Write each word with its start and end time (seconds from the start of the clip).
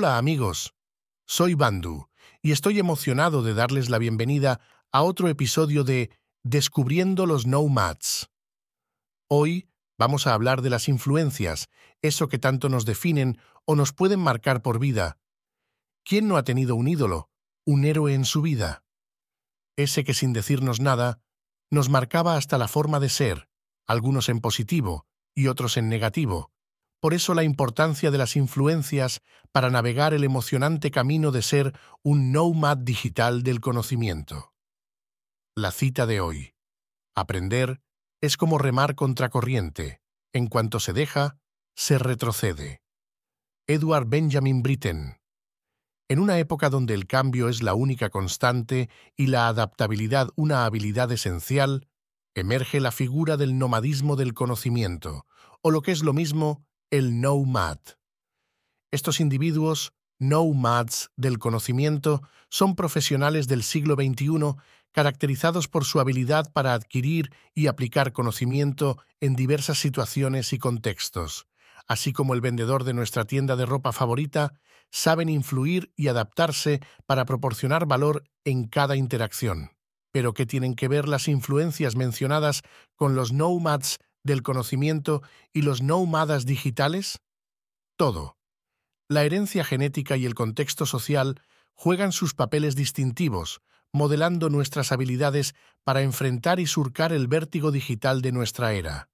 Hola 0.00 0.16
amigos, 0.16 0.74
soy 1.26 1.52
Bandu 1.52 2.08
y 2.40 2.52
estoy 2.52 2.78
emocionado 2.78 3.42
de 3.42 3.52
darles 3.52 3.90
la 3.90 3.98
bienvenida 3.98 4.58
a 4.92 5.02
otro 5.02 5.28
episodio 5.28 5.84
de 5.84 6.08
Descubriendo 6.42 7.26
los 7.26 7.46
Nomads. 7.46 8.30
Hoy 9.28 9.68
vamos 9.98 10.26
a 10.26 10.32
hablar 10.32 10.62
de 10.62 10.70
las 10.70 10.88
influencias, 10.88 11.68
eso 12.00 12.30
que 12.30 12.38
tanto 12.38 12.70
nos 12.70 12.86
definen 12.86 13.36
o 13.66 13.76
nos 13.76 13.92
pueden 13.92 14.20
marcar 14.20 14.62
por 14.62 14.78
vida. 14.78 15.18
¿Quién 16.02 16.28
no 16.28 16.38
ha 16.38 16.44
tenido 16.44 16.76
un 16.76 16.88
ídolo, 16.88 17.28
un 17.66 17.84
héroe 17.84 18.14
en 18.14 18.24
su 18.24 18.40
vida? 18.40 18.82
Ese 19.76 20.02
que 20.02 20.14
sin 20.14 20.32
decirnos 20.32 20.80
nada, 20.80 21.20
nos 21.70 21.90
marcaba 21.90 22.36
hasta 22.36 22.56
la 22.56 22.68
forma 22.68 23.00
de 23.00 23.10
ser, 23.10 23.50
algunos 23.86 24.30
en 24.30 24.40
positivo 24.40 25.04
y 25.34 25.48
otros 25.48 25.76
en 25.76 25.90
negativo 25.90 26.52
por 27.00 27.14
eso 27.14 27.34
la 27.34 27.42
importancia 27.42 28.10
de 28.10 28.18
las 28.18 28.36
influencias 28.36 29.22
para 29.52 29.70
navegar 29.70 30.14
el 30.14 30.22
emocionante 30.22 30.90
camino 30.90 31.32
de 31.32 31.42
ser 31.42 31.78
un 32.02 32.30
nomad 32.30 32.76
digital 32.76 33.42
del 33.42 33.60
conocimiento. 33.60 34.52
La 35.56 35.72
cita 35.72 36.06
de 36.06 36.20
hoy. 36.20 36.54
Aprender 37.16 37.80
es 38.20 38.36
como 38.36 38.58
remar 38.58 38.94
contracorriente. 38.94 40.00
En 40.32 40.46
cuanto 40.46 40.78
se 40.78 40.92
deja, 40.92 41.38
se 41.74 41.98
retrocede. 41.98 42.82
Edward 43.66 44.06
Benjamin 44.06 44.62
Britten. 44.62 45.16
En 46.08 46.18
una 46.18 46.38
época 46.38 46.70
donde 46.70 46.94
el 46.94 47.06
cambio 47.06 47.48
es 47.48 47.62
la 47.62 47.74
única 47.74 48.10
constante 48.10 48.90
y 49.16 49.28
la 49.28 49.48
adaptabilidad 49.48 50.28
una 50.36 50.66
habilidad 50.66 51.10
esencial, 51.12 51.88
emerge 52.34 52.80
la 52.80 52.92
figura 52.92 53.36
del 53.36 53.58
nomadismo 53.58 54.16
del 54.16 54.34
conocimiento, 54.34 55.26
o 55.62 55.70
lo 55.70 55.82
que 55.82 55.92
es 55.92 56.02
lo 56.02 56.12
mismo, 56.12 56.64
el 56.90 57.20
nomad. 57.20 57.78
Estos 58.90 59.20
individuos, 59.20 59.92
nomads 60.18 61.10
del 61.16 61.38
conocimiento, 61.38 62.22
son 62.48 62.74
profesionales 62.74 63.46
del 63.46 63.62
siglo 63.62 63.94
XXI 63.94 64.56
caracterizados 64.92 65.68
por 65.68 65.84
su 65.84 66.00
habilidad 66.00 66.52
para 66.52 66.74
adquirir 66.74 67.32
y 67.54 67.68
aplicar 67.68 68.12
conocimiento 68.12 68.98
en 69.20 69.36
diversas 69.36 69.78
situaciones 69.78 70.52
y 70.52 70.58
contextos. 70.58 71.46
Así 71.86 72.12
como 72.12 72.34
el 72.34 72.40
vendedor 72.40 72.82
de 72.82 72.94
nuestra 72.94 73.24
tienda 73.24 73.54
de 73.54 73.66
ropa 73.66 73.92
favorita, 73.92 74.54
saben 74.90 75.28
influir 75.28 75.92
y 75.96 76.08
adaptarse 76.08 76.80
para 77.06 77.24
proporcionar 77.24 77.86
valor 77.86 78.24
en 78.44 78.66
cada 78.66 78.96
interacción. 78.96 79.70
Pero 80.10 80.34
¿qué 80.34 80.44
tienen 80.44 80.74
que 80.74 80.88
ver 80.88 81.08
las 81.08 81.28
influencias 81.28 81.94
mencionadas 81.94 82.62
con 82.96 83.14
los 83.14 83.32
nomads 83.32 83.98
del 84.22 84.42
conocimiento 84.42 85.22
y 85.52 85.62
los 85.62 85.82
nómadas 85.82 86.46
digitales? 86.46 87.18
Todo. 87.96 88.36
La 89.08 89.24
herencia 89.24 89.64
genética 89.64 90.16
y 90.16 90.26
el 90.26 90.34
contexto 90.34 90.86
social 90.86 91.40
juegan 91.74 92.12
sus 92.12 92.34
papeles 92.34 92.76
distintivos, 92.76 93.60
modelando 93.92 94.50
nuestras 94.50 94.92
habilidades 94.92 95.54
para 95.84 96.02
enfrentar 96.02 96.60
y 96.60 96.66
surcar 96.66 97.12
el 97.12 97.26
vértigo 97.26 97.72
digital 97.72 98.22
de 98.22 98.32
nuestra 98.32 98.72
era. 98.72 99.08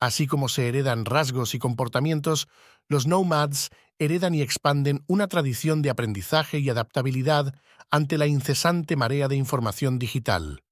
Así 0.00 0.26
como 0.26 0.48
se 0.48 0.68
heredan 0.68 1.04
rasgos 1.04 1.54
y 1.54 1.58
comportamientos, 1.58 2.46
los 2.88 3.06
nomads 3.06 3.70
heredan 3.98 4.34
y 4.34 4.42
expanden 4.42 5.02
una 5.08 5.26
tradición 5.26 5.82
de 5.82 5.90
aprendizaje 5.90 6.60
y 6.60 6.70
adaptabilidad 6.70 7.54
ante 7.90 8.16
la 8.18 8.26
incesante 8.26 8.94
marea 8.94 9.26
de 9.26 9.36
información 9.36 9.98
digital. 9.98 10.62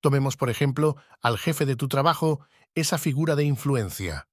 Tomemos, 0.00 0.36
por 0.36 0.48
ejemplo, 0.48 0.96
al 1.20 1.38
jefe 1.38 1.66
de 1.66 1.74
tu 1.74 1.88
trabajo 1.88 2.40
esa 2.74 2.98
figura 2.98 3.36
de 3.36 3.44
influencia. 3.44 4.28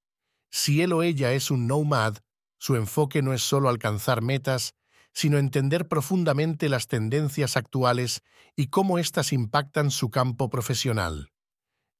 Si 0.51 0.81
él 0.81 0.94
o 0.94 1.03
ella 1.03 1.34
es 1.34 1.51
un 1.51 1.68
nomad, 1.68 2.18
su 2.57 2.75
enfoque 2.75 3.22
no 3.22 3.34
es 3.34 3.41
solo 3.41 3.69
alcanzar 3.69 4.22
metas, 4.22 4.73
sino 5.13 5.38
entender 5.38 5.88
profundamente 5.88 6.69
las 6.69 6.88
tendencias 6.88 7.57
actuales 7.57 8.22
y 8.56 8.68
cómo 8.68 9.00
éstas 9.00 9.34
impactan 9.34 9.91
su 9.91 10.09
campo 10.09 10.50
profesional. 10.50 11.31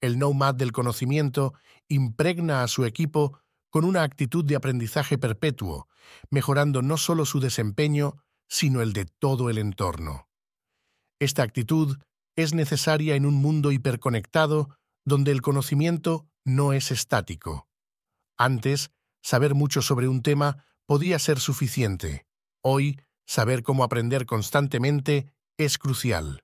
El 0.02 0.20
nomad 0.20 0.56
del 0.56 0.72
conocimiento 0.72 1.54
impregna 1.88 2.64
a 2.64 2.68
su 2.68 2.86
equipo 2.86 3.40
con 3.70 3.86
una 3.86 4.04
actitud 4.04 4.44
de 4.44 4.56
aprendizaje 4.56 5.18
perpetuo, 5.18 5.88
mejorando 6.30 6.82
no 6.82 6.98
solo 6.98 7.26
su 7.26 7.40
desempeño, 7.40 8.24
sino 8.48 8.82
el 8.82 8.94
de 8.94 9.06
todo 9.06 9.50
el 9.50 9.58
entorno. 9.58 10.30
Esta 11.20 11.44
actitud 11.44 11.98
es 12.36 12.54
necesaria 12.54 13.16
en 13.16 13.26
un 13.26 13.36
mundo 13.36 13.72
hiperconectado 13.72 14.78
donde 15.06 15.32
el 15.32 15.42
conocimiento 15.42 16.28
no 16.44 16.74
es 16.74 16.92
estático. 16.92 17.70
Antes, 18.38 18.92
saber 19.22 19.56
mucho 19.56 19.82
sobre 19.82 20.08
un 20.08 20.22
tema 20.22 20.66
podía 20.86 21.20
ser 21.20 21.40
suficiente. 21.40 22.26
Hoy, 22.62 23.00
saber 23.26 23.64
cómo 23.64 23.84
aprender 23.84 24.26
constantemente 24.26 25.32
es 25.58 25.78
crucial. 25.78 26.44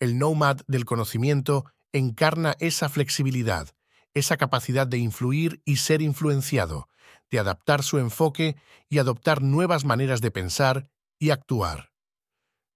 El 0.00 0.18
nomad 0.18 0.60
del 0.66 0.84
conocimiento 0.84 1.66
encarna 1.92 2.56
esa 2.58 2.88
flexibilidad, 2.88 3.74
esa 4.14 4.36
capacidad 4.36 4.86
de 4.86 4.98
influir 4.98 5.62
y 5.64 5.76
ser 5.76 6.02
influenciado, 6.02 6.88
de 7.30 7.38
adaptar 7.38 7.82
su 7.82 7.98
enfoque 7.98 8.56
y 8.88 8.98
adoptar 8.98 9.42
nuevas 9.42 9.84
maneras 9.84 10.20
de 10.20 10.30
pensar 10.30 10.90
y 11.18 11.30
actuar. 11.30 11.92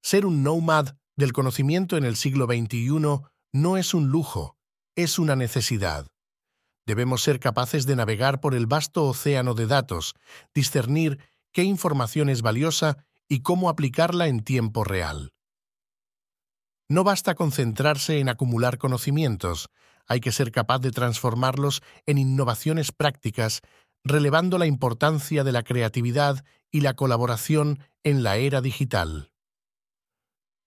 Ser 0.02 0.26
un 0.26 0.42
nomad 0.42 0.96
del 1.16 1.32
conocimiento 1.32 1.96
en 1.96 2.04
el 2.04 2.16
siglo 2.16 2.46
XXI 2.46 2.88
no 3.52 3.76
es 3.76 3.94
un 3.94 4.08
lujo, 4.08 4.58
es 4.96 5.18
una 5.18 5.36
necesidad. 5.36 6.06
Debemos 6.86 7.22
ser 7.22 7.40
capaces 7.40 7.86
de 7.86 7.96
navegar 7.96 8.40
por 8.40 8.54
el 8.54 8.66
vasto 8.66 9.04
océano 9.04 9.54
de 9.54 9.66
datos, 9.66 10.14
discernir 10.54 11.18
qué 11.52 11.62
información 11.64 12.28
es 12.28 12.42
valiosa 12.42 13.04
y 13.28 13.40
cómo 13.40 13.68
aplicarla 13.68 14.28
en 14.28 14.40
tiempo 14.40 14.84
real. 14.84 15.32
No 16.88 17.02
basta 17.02 17.34
concentrarse 17.34 18.18
en 18.18 18.28
acumular 18.28 18.76
conocimientos, 18.76 19.70
hay 20.06 20.20
que 20.20 20.32
ser 20.32 20.52
capaz 20.52 20.80
de 20.80 20.90
transformarlos 20.90 21.82
en 22.04 22.18
innovaciones 22.18 22.92
prácticas, 22.92 23.62
relevando 24.04 24.58
la 24.58 24.66
importancia 24.66 25.44
de 25.44 25.52
la 25.52 25.62
creatividad 25.62 26.44
y 26.70 26.80
la 26.80 26.94
colaboración 26.94 27.78
en 28.02 28.22
la 28.22 28.36
era 28.36 28.60
digital. 28.60 29.30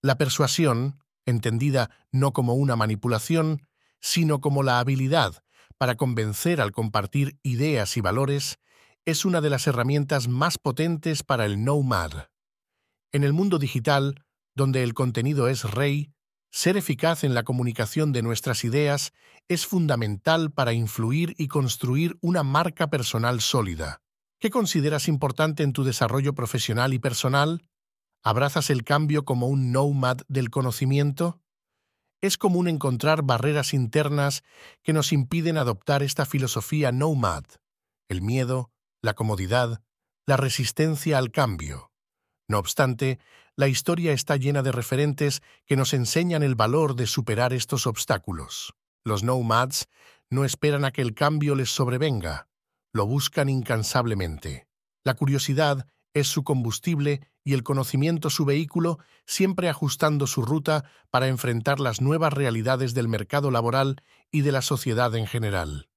La 0.02 0.18
persuasión, 0.18 0.98
entendida 1.24 1.90
no 2.10 2.32
como 2.32 2.54
una 2.54 2.74
manipulación, 2.74 3.67
sino 4.00 4.40
como 4.40 4.62
la 4.62 4.78
habilidad 4.78 5.42
para 5.78 5.96
convencer 5.96 6.60
al 6.60 6.72
compartir 6.72 7.38
ideas 7.42 7.96
y 7.96 8.00
valores, 8.00 8.58
es 9.04 9.24
una 9.24 9.40
de 9.40 9.48
las 9.48 9.66
herramientas 9.66 10.28
más 10.28 10.58
potentes 10.58 11.22
para 11.22 11.46
el 11.46 11.64
nomad. 11.64 12.28
En 13.12 13.24
el 13.24 13.32
mundo 13.32 13.58
digital, 13.58 14.24
donde 14.54 14.82
el 14.82 14.92
contenido 14.92 15.48
es 15.48 15.62
rey, 15.64 16.12
ser 16.50 16.76
eficaz 16.76 17.24
en 17.24 17.32
la 17.32 17.44
comunicación 17.44 18.12
de 18.12 18.22
nuestras 18.22 18.64
ideas 18.64 19.12
es 19.48 19.66
fundamental 19.66 20.50
para 20.50 20.72
influir 20.72 21.34
y 21.38 21.48
construir 21.48 22.18
una 22.20 22.42
marca 22.42 22.90
personal 22.90 23.40
sólida. 23.40 24.02
¿Qué 24.40 24.50
consideras 24.50 25.08
importante 25.08 25.62
en 25.62 25.72
tu 25.72 25.84
desarrollo 25.84 26.34
profesional 26.34 26.92
y 26.92 26.98
personal? 26.98 27.68
¿Abrazas 28.22 28.70
el 28.70 28.84
cambio 28.84 29.24
como 29.24 29.46
un 29.46 29.72
nomad 29.72 30.18
del 30.28 30.50
conocimiento? 30.50 31.40
Es 32.20 32.36
común 32.38 32.68
encontrar 32.68 33.22
barreras 33.22 33.74
internas 33.74 34.42
que 34.82 34.92
nos 34.92 35.12
impiden 35.12 35.56
adoptar 35.56 36.02
esta 36.02 36.26
filosofía 36.26 36.92
nomad, 36.92 37.44
el 38.08 38.22
miedo, 38.22 38.70
la 39.02 39.14
comodidad, 39.14 39.82
la 40.26 40.36
resistencia 40.36 41.18
al 41.18 41.30
cambio. 41.30 41.92
No 42.48 42.58
obstante, 42.58 43.18
la 43.56 43.68
historia 43.68 44.12
está 44.12 44.36
llena 44.36 44.62
de 44.62 44.72
referentes 44.72 45.42
que 45.66 45.76
nos 45.76 45.94
enseñan 45.94 46.42
el 46.42 46.54
valor 46.54 46.94
de 46.96 47.06
superar 47.06 47.52
estos 47.52 47.86
obstáculos. 47.86 48.74
Los 49.04 49.22
nomads 49.22 49.88
no 50.30 50.44
esperan 50.44 50.84
a 50.84 50.90
que 50.90 51.02
el 51.02 51.14
cambio 51.14 51.54
les 51.54 51.70
sobrevenga, 51.70 52.48
lo 52.92 53.06
buscan 53.06 53.48
incansablemente. 53.48 54.66
La 55.04 55.14
curiosidad 55.14 55.86
es 56.18 56.28
su 56.28 56.44
combustible 56.44 57.20
y 57.44 57.54
el 57.54 57.62
conocimiento 57.62 58.30
su 58.30 58.44
vehículo, 58.44 58.98
siempre 59.26 59.68
ajustando 59.68 60.26
su 60.26 60.42
ruta 60.42 60.84
para 61.10 61.28
enfrentar 61.28 61.80
las 61.80 62.00
nuevas 62.00 62.32
realidades 62.32 62.94
del 62.94 63.08
mercado 63.08 63.50
laboral 63.50 64.02
y 64.30 64.42
de 64.42 64.52
la 64.52 64.62
sociedad 64.62 65.14
en 65.14 65.26
general. 65.26 65.88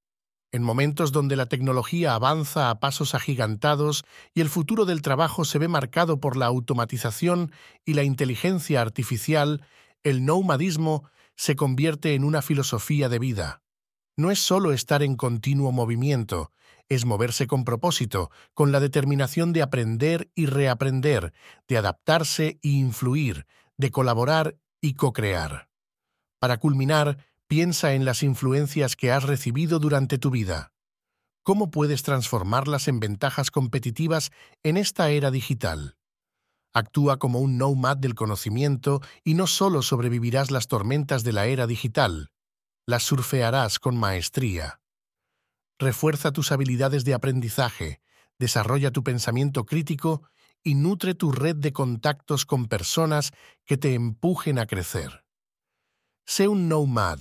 En 0.50 0.62
momentos 0.62 1.12
donde 1.12 1.34
la 1.34 1.46
tecnología 1.46 2.14
avanza 2.14 2.68
a 2.68 2.78
pasos 2.78 3.14
agigantados 3.14 4.04
y 4.34 4.42
el 4.42 4.50
futuro 4.50 4.84
del 4.84 5.00
trabajo 5.00 5.46
se 5.46 5.58
ve 5.58 5.66
marcado 5.66 6.20
por 6.20 6.36
la 6.36 6.46
automatización 6.46 7.52
y 7.86 7.94
la 7.94 8.02
inteligencia 8.02 8.82
artificial, 8.82 9.66
el 10.02 10.26
nomadismo 10.26 11.08
se 11.36 11.56
convierte 11.56 12.14
en 12.14 12.24
una 12.24 12.42
filosofía 12.42 13.08
de 13.08 13.18
vida. 13.18 13.62
No 14.16 14.30
es 14.30 14.40
solo 14.40 14.72
estar 14.72 15.02
en 15.02 15.16
continuo 15.16 15.72
movimiento, 15.72 16.52
es 16.94 17.04
moverse 17.06 17.46
con 17.46 17.64
propósito, 17.64 18.30
con 18.54 18.72
la 18.72 18.80
determinación 18.80 19.52
de 19.52 19.62
aprender 19.62 20.30
y 20.34 20.46
reaprender, 20.46 21.32
de 21.68 21.78
adaptarse 21.78 22.58
e 22.62 22.68
influir, 22.68 23.46
de 23.76 23.90
colaborar 23.90 24.58
y 24.80 24.94
co-crear. 24.94 25.68
Para 26.38 26.58
culminar, 26.58 27.18
piensa 27.46 27.94
en 27.94 28.04
las 28.04 28.22
influencias 28.22 28.96
que 28.96 29.12
has 29.12 29.22
recibido 29.24 29.78
durante 29.78 30.18
tu 30.18 30.30
vida. 30.30 30.72
¿Cómo 31.42 31.70
puedes 31.70 32.02
transformarlas 32.02 32.88
en 32.88 33.00
ventajas 33.00 33.50
competitivas 33.50 34.30
en 34.62 34.76
esta 34.76 35.10
era 35.10 35.30
digital? 35.30 35.96
Actúa 36.74 37.18
como 37.18 37.40
un 37.40 37.58
nomad 37.58 37.96
del 37.96 38.14
conocimiento 38.14 39.00
y 39.24 39.34
no 39.34 39.46
solo 39.46 39.82
sobrevivirás 39.82 40.50
las 40.50 40.68
tormentas 40.68 41.24
de 41.24 41.32
la 41.32 41.46
era 41.46 41.66
digital, 41.66 42.30
las 42.86 43.02
surfearás 43.02 43.78
con 43.78 43.96
maestría. 43.96 44.81
Refuerza 45.78 46.32
tus 46.32 46.52
habilidades 46.52 47.04
de 47.04 47.14
aprendizaje, 47.14 48.00
desarrolla 48.38 48.90
tu 48.90 49.02
pensamiento 49.02 49.64
crítico 49.64 50.22
y 50.62 50.74
nutre 50.74 51.14
tu 51.14 51.32
red 51.32 51.56
de 51.56 51.72
contactos 51.72 52.46
con 52.46 52.66
personas 52.66 53.32
que 53.64 53.76
te 53.76 53.94
empujen 53.94 54.58
a 54.58 54.66
crecer. 54.66 55.24
Sé 56.24 56.48
un 56.48 56.68
nomad 56.68 57.18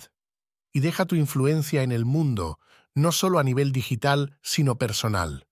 y 0.72 0.80
deja 0.80 1.06
tu 1.06 1.16
influencia 1.16 1.84
en 1.84 1.92
el 1.92 2.06
mundo, 2.06 2.60
no 2.94 3.12
solo 3.12 3.40
a 3.40 3.44
nivel 3.44 3.72
digital, 3.72 4.38
sino 4.42 4.78
personal. 4.78 5.48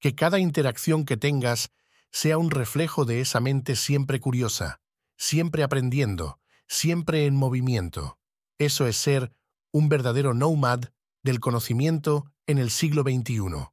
Que 0.00 0.14
cada 0.14 0.38
interacción 0.38 1.04
que 1.04 1.16
tengas 1.16 1.70
sea 2.10 2.38
un 2.38 2.50
reflejo 2.50 3.04
de 3.04 3.20
esa 3.20 3.40
mente 3.40 3.76
siempre 3.76 4.20
curiosa, 4.20 4.80
siempre 5.16 5.62
aprendiendo, 5.62 6.40
siempre 6.66 7.26
en 7.26 7.36
movimiento. 7.36 8.18
Eso 8.58 8.86
es 8.86 8.96
ser 8.96 9.32
un 9.70 9.88
verdadero 9.88 10.34
nomad 10.34 10.84
del 11.22 11.40
conocimiento 11.40 12.24
en 12.46 12.58
el 12.58 12.70
siglo 12.70 13.02
XXI. 13.02 13.68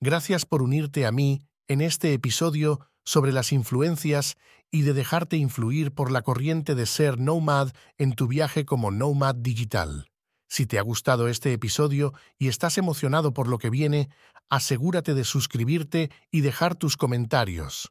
Gracias 0.00 0.46
por 0.46 0.62
unirte 0.62 1.06
a 1.06 1.12
mí 1.12 1.42
en 1.68 1.80
este 1.80 2.12
episodio 2.12 2.80
sobre 3.04 3.32
las 3.32 3.52
influencias 3.52 4.36
y 4.70 4.82
de 4.82 4.94
dejarte 4.94 5.36
influir 5.36 5.92
por 5.92 6.10
la 6.10 6.22
corriente 6.22 6.74
de 6.74 6.86
ser 6.86 7.18
nomad 7.18 7.70
en 7.98 8.14
tu 8.14 8.26
viaje 8.26 8.64
como 8.64 8.90
nomad 8.90 9.34
digital. 9.34 10.08
Si 10.48 10.66
te 10.66 10.78
ha 10.78 10.82
gustado 10.82 11.28
este 11.28 11.52
episodio 11.52 12.12
y 12.38 12.48
estás 12.48 12.78
emocionado 12.78 13.32
por 13.32 13.48
lo 13.48 13.58
que 13.58 13.70
viene, 13.70 14.10
asegúrate 14.50 15.14
de 15.14 15.24
suscribirte 15.24 16.10
y 16.30 16.42
dejar 16.42 16.74
tus 16.74 16.96
comentarios. 16.96 17.90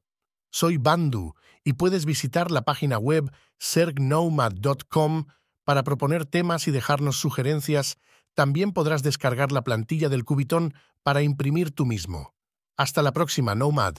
Soy 0.51 0.77
Bandu 0.77 1.33
y 1.63 1.73
puedes 1.73 2.05
visitar 2.05 2.51
la 2.51 2.63
página 2.63 2.97
web 2.99 3.31
sergnomad.com 3.57 5.25
para 5.63 5.83
proponer 5.83 6.25
temas 6.25 6.67
y 6.67 6.71
dejarnos 6.71 7.17
sugerencias. 7.17 7.97
También 8.33 8.71
podrás 8.71 9.03
descargar 9.03 9.51
la 9.51 9.63
plantilla 9.63 10.09
del 10.09 10.25
Cubitón 10.25 10.73
para 11.03 11.21
imprimir 11.21 11.71
tú 11.71 11.85
mismo. 11.85 12.33
Hasta 12.77 13.01
la 13.01 13.11
próxima, 13.11 13.55
Nomad. 13.55 13.95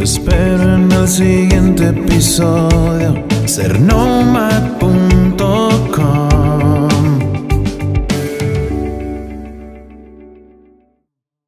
Espero 0.00 0.74
en 0.74 0.92
el 0.92 1.08
siguiente 1.08 1.88
episodio. 1.88 3.24
Ser 3.46 3.80
nomad.com 3.80 5.28